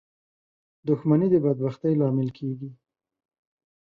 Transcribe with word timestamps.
•دښمني 0.87 1.27
د 1.31 1.35
بدبختۍ 1.45 1.93
لامل 2.01 2.29
کېږي. 2.37 2.69